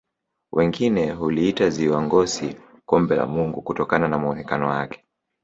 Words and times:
wengine 0.51 1.11
huliita 1.11 1.69
ziwa 1.69 2.01
ngosi 2.03 2.55
kombe 2.85 3.15
la 3.15 3.25
mungu 3.27 3.61
kutokana 3.61 4.07
na 4.07 4.17
muonekano 4.17 4.69
wake 4.69 5.05